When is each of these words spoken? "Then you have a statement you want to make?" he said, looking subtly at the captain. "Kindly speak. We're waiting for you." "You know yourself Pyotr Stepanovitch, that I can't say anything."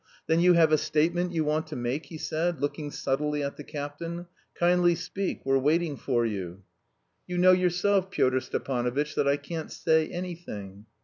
"Then 0.25 0.39
you 0.39 0.53
have 0.53 0.71
a 0.71 0.79
statement 0.79 1.31
you 1.31 1.45
want 1.45 1.67
to 1.67 1.75
make?" 1.75 2.07
he 2.07 2.17
said, 2.17 2.59
looking 2.59 2.89
subtly 2.89 3.43
at 3.43 3.55
the 3.55 3.63
captain. 3.63 4.25
"Kindly 4.55 4.95
speak. 4.95 5.45
We're 5.45 5.59
waiting 5.59 5.95
for 5.95 6.25
you." 6.25 6.63
"You 7.27 7.37
know 7.37 7.51
yourself 7.51 8.09
Pyotr 8.09 8.39
Stepanovitch, 8.39 9.13
that 9.13 9.27
I 9.27 9.37
can't 9.37 9.71
say 9.71 10.09
anything." 10.09 10.87